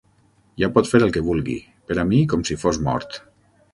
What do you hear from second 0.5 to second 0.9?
Ja pot